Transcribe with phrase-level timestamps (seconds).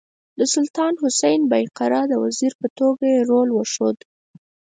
[0.37, 3.97] د سلطان حسین بایقرا د وزیر په توګه یې رول وښود.